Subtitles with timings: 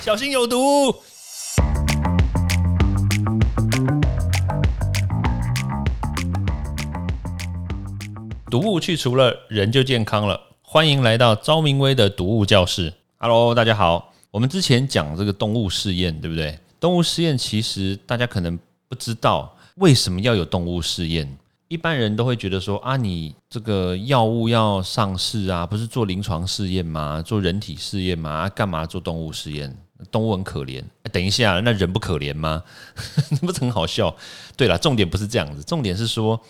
[0.00, 0.94] 小心有毒。
[8.48, 10.40] 毒物去除了，人就健康了。
[10.62, 12.94] 欢迎来到昭明威的毒物教室。
[13.18, 14.14] Hello，大家好。
[14.30, 16.58] 我们之前讲这个动物试验，对不对？
[16.78, 18.58] 动物试验其实大家可能
[18.88, 21.36] 不知道为什么要有动物试验。
[21.66, 27.20] 一般人都会觉得说啊，你这个药物要上市啊，不是做临床试验吗？
[27.20, 28.48] 做人体试验吗？
[28.48, 29.76] 干嘛做动物试验？
[30.10, 30.82] 动物很可怜。
[31.12, 32.62] 等一下，那人不可怜吗？
[33.42, 34.14] 不是很好笑？
[34.56, 36.40] 对了，重点不是这样子，重点是说。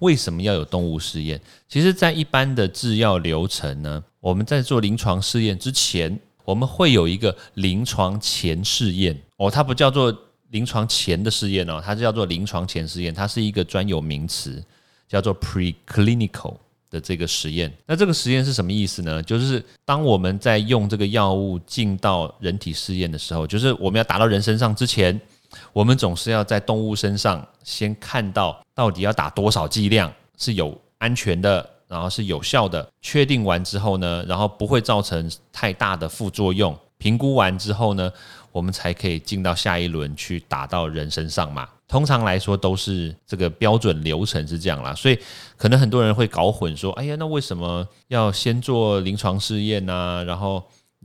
[0.00, 1.40] 为什么要有动物试验？
[1.68, 10.16] 其实，在一般的制药流程呢，我们在做临床试验之前，我们会有一个临床前试验哦，它不叫做
[10.50, 14.62] 临床前的试验哦，它叫做临床前试验，它是一个专有名词，
[15.08, 16.56] 叫做 preclinical
[16.90, 17.72] 的这个实验。
[17.86, 19.22] 那这个实验是什么意思呢？
[19.22, 25.20] 就是当我们在用这个药物进到人体试验的时候，就是我们要打到人身上之前。
[25.72, 32.86] 我们总是要在动物身上先看到到底要打多少剂量是有安全的，然后是有效的。
[33.00, 36.78] 确定完之后呢，然后不会造成太大的副作用。
[36.98, 38.12] 评估完之后呢，
[38.52, 41.66] 我们才可以进到下一轮去打到人身上嘛。
[41.88, 45.18] 通常来说都是这个标准流程是这样啦，所以
[45.56, 50.62] 可能很多人会搞混，说：“哎呀，那为什么要先做临床试验呢？”然后。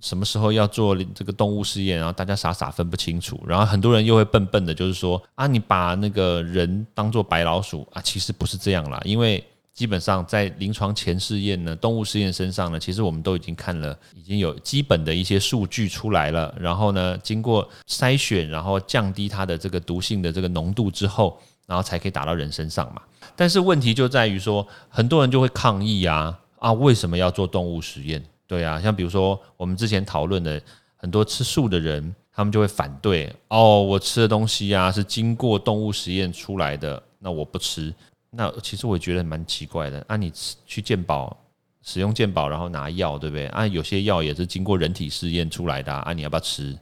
[0.00, 1.98] 什么时候要做这个动物试验？
[1.98, 8.98] 然后大家傻傻分不清楚，然后很多人又会笨笨的，就是说啊，你把那个人当做白老鼠啊，其实不是这样啦。
[9.04, 16.54] 因为基本上在临床前试验呢，动物试验身上呢，其实我们都已经看了，已经有基本的一些数据出来了。
[16.58, 21.36] 然后呢，经过筛选，然后降低它的这个毒性的这个浓度之后，
[21.66, 23.02] 然后才可以打到人身上嘛。
[23.34, 28.24] 但是问题就在于说，很多人就会抗议啊啊，为什么要做动物实验？
[28.46, 30.62] 对啊，像比如说我们之前讨论的
[30.94, 37.92] 很多吃素的人，他们就会反对哦，我吃的东西啊是经过动物实验出来的，那我不吃。
[38.36, 40.04] 那其实我觉得蛮奇怪的。
[40.08, 40.32] 啊，你
[40.66, 41.36] 去健保
[41.82, 43.46] 使用健保，然后拿药，对不对？
[43.46, 46.76] 啊，有些药也是经过人体试验出来的啊，你要不要吃？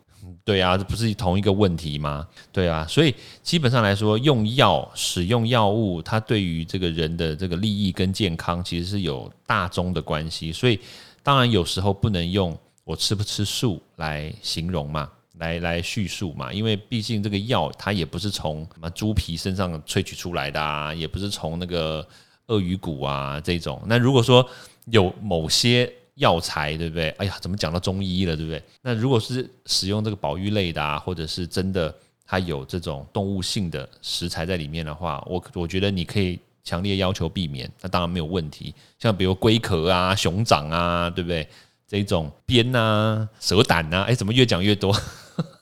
[0.44, 2.26] 对啊，这不是同一个问题吗？
[2.50, 10.78] 对啊，所以基本上来说，用药使用药物，它对于这个人的这个利益跟健康其实是有大宗的关系，所以。
[11.24, 15.08] 当然，有时候不能用我吃不吃素来形容嘛，
[15.42, 22.06] 来来叙述嘛，因为毕竟这个药它也不是从什么猪皮身上萃取出来的啊，也不是从那个
[22.46, 23.82] 鳄鱼骨啊这种。
[23.86, 24.48] 那如果说
[24.86, 27.10] 有某些药材，对不对？
[27.18, 28.62] 哎呀，怎么讲到中医了，对不对？
[28.80, 31.94] 那如果是使用这个保育类的啊，或者是真的
[32.24, 36.38] 它有这种动物性的食材在里面的话，我我觉得你可以。
[36.64, 38.72] 强烈要求避免，那当然没有问题。
[38.96, 41.44] 像比如龟壳啊、熊掌啊，对不对？
[41.88, 44.96] 这种鞭啊、蛇胆啊，哎，怎么越讲越多？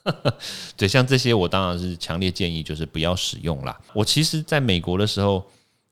[0.75, 3.79] 对，像这些我当然是强烈建议，就是不要使用啦。
[3.93, 5.45] 我其实在美国的时候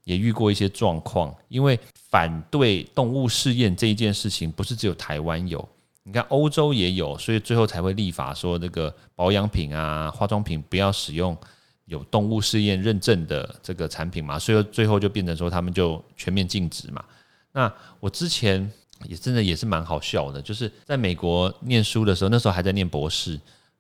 [0.04, 5.68] 也遇过一些状况，因为反对动物试验这一件事情，不是只有台湾有，
[6.04, 11.38] 你看欧洲也有，所以最后才会立法说这个保养品啊、化妆品不要使用。
[11.86, 17.04] 有动物试验认证的这个产品嘛，所以最后就变成说他们就全面禁止嘛。
[17.52, 18.72] 那我之前
[19.06, 23.40] 也真的也是蛮好笑的，就是在美国念书的时候，那时候还在念博士，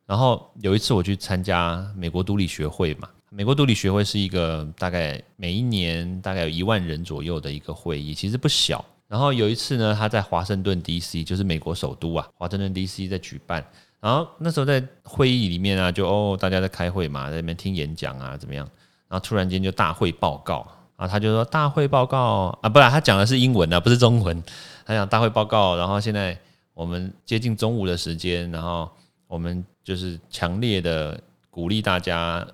[0.09, 3.07] 然后有一次我去参加美国毒理学会嘛。
[3.29, 8.83] 美国毒理学会是一个大概每一年大概有一万人左右的一个会议，其实不小。
[9.07, 13.07] 然后有一次呢，他在华盛顿 D.C.，就是美国首都啊，华盛顿 D.C.
[13.07, 13.63] 在举办。
[13.99, 18.67] 然后那时候在会议里面啊，就哦大家在开会嘛，在那边听演讲啊怎么样？
[19.07, 24.43] 然后突然间就大会报告啊，他就说大会报告啊，不然他讲的是英文啊，不是中文。
[24.87, 26.35] 他讲大会报告，然后现在
[26.73, 28.89] 我们接近中午的时间，然后
[29.29, 32.45] 我们就是强烈的鼓励大家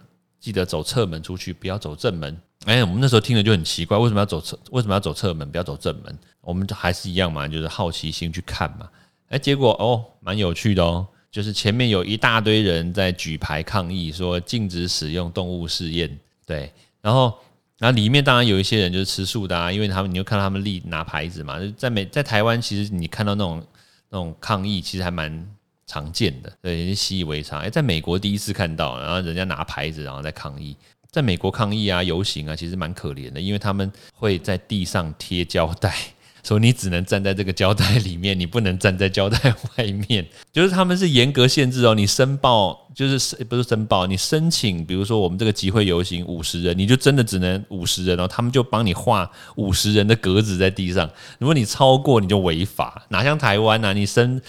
[0.41, 2.37] 记得走侧门出去，不要走正门。
[2.65, 4.59] 哎，我们那时候听了就很奇怪，为什么要走侧？
[4.71, 5.49] 为什么要走侧门？
[5.49, 6.19] 不要走正门？
[6.41, 8.89] 我们还是一样嘛，就是好奇心去看嘛。
[9.29, 11.07] 哎，结果哦，蛮有趣的哦。
[11.31, 16.19] 就是前面有一大堆人在举牌抗议，说禁止使用动物试验。
[16.45, 16.71] 对，
[17.01, 17.33] 然后，
[17.77, 21.59] 然后里面当然有一些人就是吃素的啊，因为他们你就看到他们立拿牌子嘛。
[21.77, 23.65] 在美在台湾，其实你看到那种
[24.09, 25.45] 那种抗议，其实还蛮
[25.87, 27.59] 常见的，对，习以为常。
[27.59, 30.75] 哎，在美国第一次看到，然后人家拿牌子，然后在抗议。
[31.11, 35.95] 在美国抗议啊、游行啊，其实蛮可怜的，因为他们会在地上贴胶带。
[36.43, 39.39] 说你只能站在这个胶带里面，你不能站在胶带
[39.77, 40.23] 外面。
[40.53, 51.09] 就是他们是严格限制哦，你申报就是不是申报，你申请，比如说我们这个集会游行五十人，你就真的只能五十人哦，他们就帮你画五十人的格子在地上。
[51.39, 53.07] 如果你超过，你就违法。
[53.09, 54.39] 哪像台湾呐，你申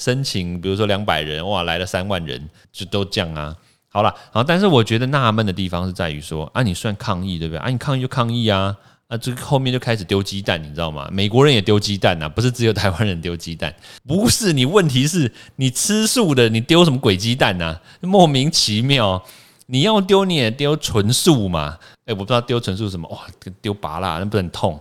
[0.00, 3.54] 申请，比如说两百人，哇，来了三万人，就都降啊。
[3.92, 7.58] 好了，好但是我觉得纳闷的地方是在于说，啊，你算抗议对不对？
[7.58, 8.74] 啊，你抗议就抗议啊，
[9.08, 11.08] 啊，这个后面就开始丢鸡蛋，你知道吗？
[11.12, 13.74] 美国人也丢鸡蛋呐，不是只有台湾人丢鸡蛋，
[14.06, 17.80] 不是你问题是你吃素的，你丢什么鬼鸡蛋呐？
[18.00, 19.22] 莫名其妙，
[19.66, 21.76] 你要丢你也丢纯素嘛？
[22.06, 23.26] 哎，我不知道丢纯素什么，哇，
[23.60, 24.80] 丢拔辣那不很痛？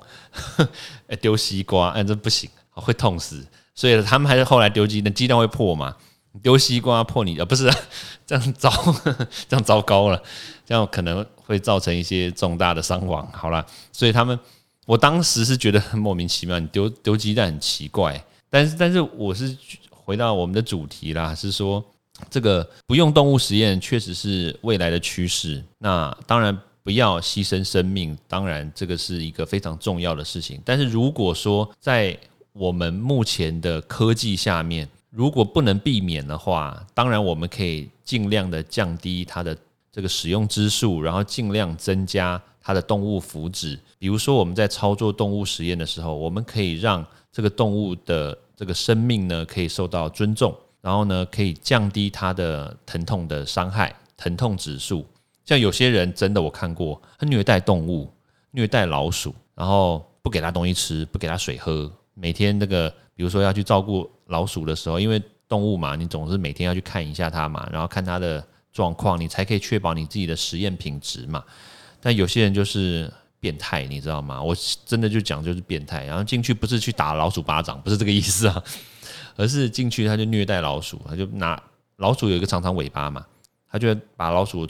[1.10, 3.44] 哎，丢西瓜，哎，这不行，会痛死。
[3.80, 5.96] 所以他们还是后来丢鸡蛋，鸡蛋会破嘛？
[6.44, 7.46] 丢西瓜破你啊？
[7.46, 7.72] 不是
[8.28, 8.70] 这样糟，
[9.48, 10.22] 这样糟糕了，
[10.66, 13.26] 这样可能会造成一些重大的伤亡。
[13.32, 14.38] 好了，所以他们，
[14.86, 18.22] 我当时是觉得很莫名其妙，你丢丢鸡蛋很奇怪。
[18.50, 19.56] 但是，但是我是
[19.90, 21.82] 回到我们的主题啦，是说
[22.30, 25.64] 这个不用动物实验确实是未来的趋势。
[25.78, 30.62] 那当然不要牺牲生命，当然这个是一个非常重要的事情。
[30.66, 32.18] 但是如果说在
[32.60, 39.58] 我们目前的科技下面，如果不能避免的话，当然我们可以尽量的降低它的
[39.90, 43.80] 这个使用支数，然后尽量增加它的动物福祉。
[43.98, 55.06] 比如说我们在操作动物实验的时候，我们可以让这个动物的这个生命呢可以受到尊重，然后呢可以降低它的疼痛的伤害、疼痛指数。
[55.46, 58.12] 像有些人真的我看过，他虐待动物，
[58.52, 61.90] 虐待老鼠，然后不给它东西吃，不给它水喝，
[62.20, 64.10] 每天那个比如说要去照顾。
[64.30, 71.44] 老鼠的时候，因为动物嘛，你总是每天要去看一下它嘛，然后看它的状况，你才可以确保你自己的实验品质嘛。
[72.00, 74.40] 但有些人就是变态，你知道吗？
[74.40, 74.56] 我
[74.86, 78.64] 真的就讲就是变态，然后进去不是去打老鼠巴掌，不是这个意思啊，
[79.36, 81.60] 而是进去他就虐待老鼠，他就拿
[81.96, 83.26] 老鼠有一个长长尾巴嘛，
[83.68, 84.68] 他就把老鼠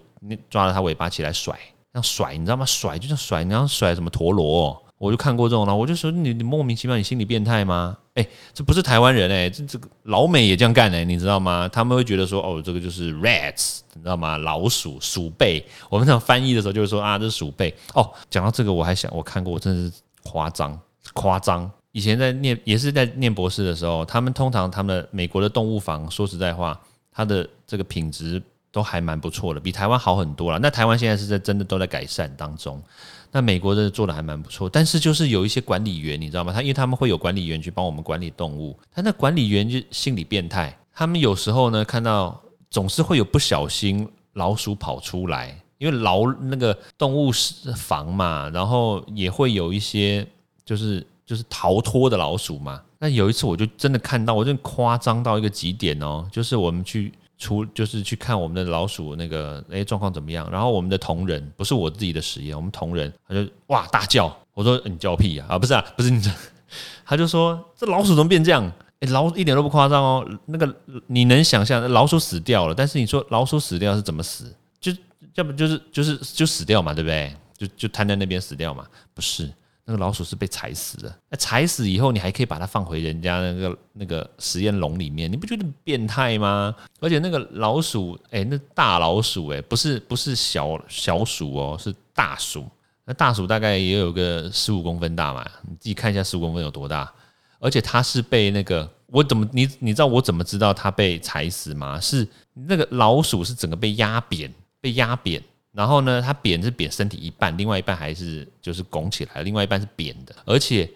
[0.49, 1.53] 抓着它尾巴起来甩，
[1.93, 2.65] 像甩，你知道吗？
[2.65, 4.81] 甩就像甩，你要甩什么陀螺？
[4.99, 7.97] 我就看过这种了，我就说你你莫名其妙，你心理变态吗？
[8.15, 11.69] 哎，这不是台湾人哎，这这个老美也这样干哎，你知道吗？
[11.69, 14.37] 他们会觉得说哦，这个就是 rats，你知道吗？
[14.37, 15.65] 老鼠鼠辈。
[15.89, 17.73] 我们讲翻译的时候就是说啊，这是鼠辈。
[17.93, 20.77] 哦，讲到这个我还想我看过，真的是夸张
[21.13, 21.71] 夸张。
[21.93, 26.77] 以前在念也是在念博士的时候，他们通常他们的美国的动物房，说实在话，
[27.09, 30.59] 它的这个品质都还蛮不错的，比台湾好很多了。
[30.59, 32.83] 那台湾现在是在真的都在改善当中。
[33.31, 36.51] 那美国的做的还蛮不错，但是就是有一些管理员，你知道吗？
[36.51, 40.75] 他因为他们会有管理员去帮我们管理动物，他那管理员就心理变态。
[40.93, 47.31] 他们有时候呢看到总是会有不小心老鼠跑出来，因为老那个动物
[47.75, 50.25] 房嘛，然后也会有一些
[50.65, 52.81] 就是就是逃脱的老鼠嘛。
[52.97, 57.13] 那有一次我就真的看到，我真夸张到一个极点哦，就是我们去。
[57.39, 66.29] 出就是去看我们的老鼠那个哎状况怎么样，然后我们的同仁不是我自己的实验，我们同仁他就哇大叫，我说你叫屁呀啊不是啊不是你这，
[67.03, 68.71] 他就说这老鼠怎么变这样？
[68.99, 70.75] 哎老一点都不夸张哦，那个
[71.07, 74.53] 你能想象老鼠死掉了，但是你说老鼠死掉是怎么死？
[74.81, 74.91] 就
[75.35, 77.33] 要不就是就是就死掉嘛，对不对？
[77.57, 78.85] 就就瘫在那边死掉嘛？
[79.13, 79.49] 不是。
[79.89, 86.75] 那个老鼠是被踩死的，那踩死以后，你还可以把它放回人家那个那个实验笼里面，你不觉得变态吗？
[86.99, 92.67] 而且那个老鼠，哎，那大老鼠，哎，不是不是小小鼠哦，是大鼠。
[93.03, 97.11] 那大鼠大概也有个十五公分大嘛，你自己看一下十五公分有多大。
[97.59, 101.99] 而且它是被那个，我怎么你你知道我怎么知道它被踩死吗？
[101.99, 105.43] 是那个老鼠是整个被压扁，被压扁。
[105.71, 110.89] 然后呢，它扁是扁身体一半，另外一半还是就是拱起来，另外一半是扁的，而且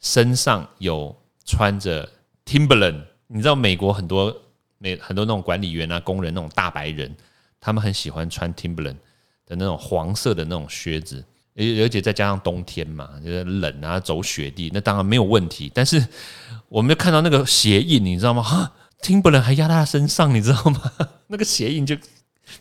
[0.00, 1.16] 身上有
[1.46, 2.08] 穿着
[2.44, 3.00] Timberland。
[3.26, 4.34] 你知道美国很多
[4.76, 7.14] 美很多那种管理员啊、工人那种大白人，
[7.58, 8.96] 他们很喜欢穿 Timberland
[9.46, 11.24] 的那种黄色的那种靴子，
[11.56, 15.72] 而而且再加上冬天嘛，就是冷啊，走雪地，那当然没有问题。
[15.74, 16.06] 但是
[16.68, 20.92] 我们就看到那个鞋印，你知道吗？，Timberland 还压在他身上，你知道吗？
[21.28, 21.96] 那个鞋印就。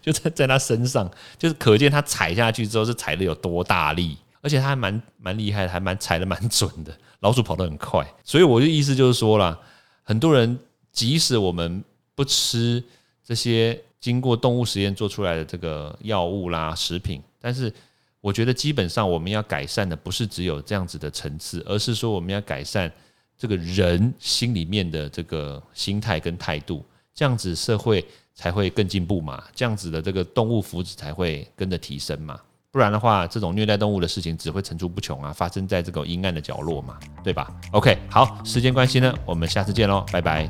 [0.02, 6.98] 就在在他身上，就是可见他踩下去之后是踩的有多大力，而且他还蛮蛮厉害的，还蛮踩的蛮准的。
[7.22, 9.60] 老鼠跑得很快，所以我的意思就是说了，
[10.04, 10.58] 很多人
[10.92, 12.84] 即使我们不吃
[13.26, 17.74] 这些经过动物实验做出来的这个药物啦、食品，但是
[18.22, 22.92] 我觉得基本上我们要改善的不是只有这样子的层次，而是说我们要改善
[23.36, 28.06] 这个人心里面的这个心态跟态度，这样子社会。
[28.38, 32.40] 才会更进步嘛，这样子的这个动物福祉才会跟着提升嘛，
[32.72, 40.48] 不然的话，这种虐待动物的事情只会层出不穷啊，发生在这个阴暗的角落嘛，对吧？OK，好，时间关系呢，我们下次见喽，拜拜。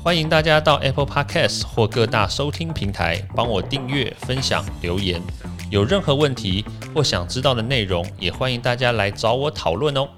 [0.00, 5.20] 欢迎大家到 Apple Podcast 或各大收听平台帮我订阅、分享、留言，
[5.70, 10.08] 有任何问题或想知道的内容，也欢迎大家来找我讨论哦。